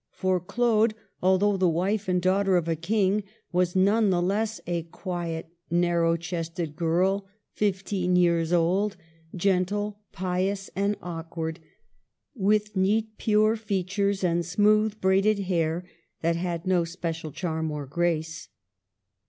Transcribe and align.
For 0.13 0.39
Claude, 0.39 0.95
although 1.21 1.57
the 1.57 1.69
wife 1.69 2.07
and 2.07 2.19
daughter 2.19 2.57
of 2.57 2.67
a 2.67 2.75
king, 2.75 3.23
was 3.51 3.75
none 3.75 4.09
the 4.09 4.19
less 4.19 4.59
a 4.65 4.81
quiet, 4.81 5.45
narrow 5.69 6.17
chested 6.17 6.75
girl, 6.75 7.27
fifteen 7.53 8.15
years 8.15 8.51
old, 8.51 8.97
gentle, 9.35 9.99
pious, 10.11 10.71
and 10.75 10.95
awkward, 11.03 11.59
with 12.33 12.75
neat, 12.75 13.15
pure 13.19 13.55
features 13.55 14.23
and 14.23 14.43
smooth 14.43 14.99
braided 14.99 15.41
hair 15.41 15.85
that 16.21 16.35
had 16.35 16.65
no 16.65 16.83
special 16.83 17.31
charm 17.31 17.69
or 17.69 17.85
grace. 17.85 18.49